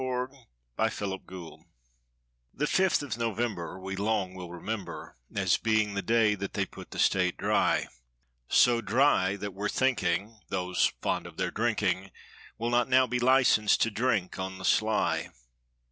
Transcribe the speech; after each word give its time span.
THE 0.01 0.07
OLD 0.07 0.29
STATE 0.91 1.05
IS 1.11 1.19
DRY 1.27 1.57
The 2.55 2.65
fifth 2.65 3.03
of 3.03 3.19
November, 3.19 3.79
we 3.79 3.95
long 3.95 4.33
will 4.33 4.49
remember 4.49 5.15
As 5.35 5.57
being 5.57 5.93
the 5.93 6.01
day 6.01 6.33
that 6.33 6.53
they 6.53 6.65
put 6.65 6.89
the 6.89 6.97
State 6.97 7.37
dry; 7.37 7.85
So 8.47 8.81
dry 8.81 9.35
that 9.35 9.53
we're 9.53 9.69
thinking, 9.69 10.39
those 10.49 10.91
fond 11.03 11.27
of 11.27 11.37
their 11.37 11.51
drinking 11.51 12.09
Will 12.57 12.71
not 12.71 12.89
now 12.89 13.05
be 13.05 13.19
licensed 13.19 13.79
to 13.81 13.91
drink 13.91 14.39
on 14.39 14.57
the 14.57 14.65
sly. 14.65 15.29